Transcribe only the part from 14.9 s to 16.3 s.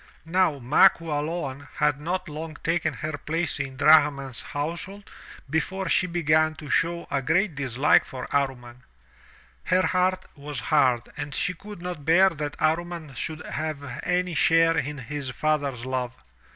his father's love.